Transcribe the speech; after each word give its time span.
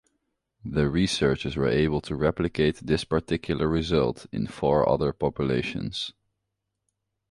The 0.65 0.89
researchers 0.89 1.55
were 1.55 1.67
able 1.69 2.01
to 2.01 2.15
replicate 2.15 2.77
this 2.77 3.03
particular 3.03 3.67
result 3.67 4.25
in 4.31 4.47
four 4.47 4.89
other 4.89 5.13
populations. 5.13 6.11